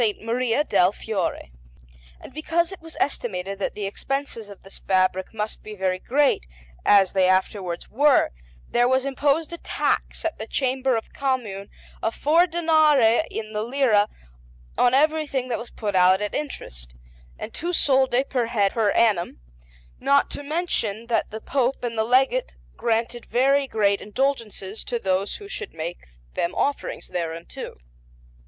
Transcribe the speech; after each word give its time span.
Maria 0.19 0.63
del 0.63 0.91
Fiore. 0.91 1.51
And 2.19 2.33
because 2.33 2.71
it 2.71 2.81
was 2.81 2.97
estimated 2.99 3.59
that 3.59 3.75
the 3.75 3.85
expenses 3.85 4.49
of 4.49 4.63
this 4.63 4.79
fabric 4.79 5.31
must 5.31 5.61
be 5.61 5.75
very 5.75 5.99
great, 5.99 6.47
as 6.83 7.13
they 7.13 7.29
afterwards 7.29 7.87
were, 7.87 8.31
there 8.67 8.87
was 8.87 9.05
imposed 9.05 9.53
a 9.53 9.59
tax 9.59 10.25
at 10.25 10.39
the 10.39 10.47
Chamber 10.47 10.97
of 10.97 11.05
the 11.05 11.11
Commune 11.11 11.69
of 12.01 12.15
four 12.15 12.47
danari 12.47 13.27
in 13.29 13.53
the 13.53 13.61
lira 13.61 14.09
on 14.75 14.95
everything 14.95 15.49
that 15.49 15.59
was 15.59 15.69
put 15.69 15.93
out 15.93 16.19
at 16.19 16.33
interest, 16.33 16.95
and 17.37 17.53
two 17.53 17.71
soldi 17.71 18.23
per 18.23 18.47
head 18.47 18.71
per 18.71 18.89
annum; 18.93 19.39
not 19.99 20.31
to 20.31 20.41
mention 20.41 21.05
that 21.09 21.29
the 21.29 21.39
Pope 21.41 21.83
and 21.83 21.95
the 21.95 22.03
Legate 22.03 22.55
granted 22.75 23.27
very 23.27 23.67
great 23.67 24.01
indulgences 24.01 24.83
to 24.83 24.97
those 24.97 25.35
who 25.35 25.47
should 25.47 25.75
make 25.75 26.07
them 26.33 26.55
offerings 26.55 27.09
thereunto. 27.09 27.77